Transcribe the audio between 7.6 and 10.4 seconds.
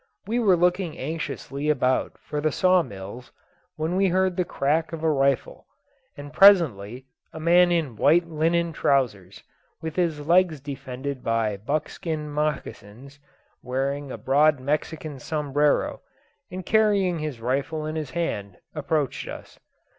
in white linen trousers, with his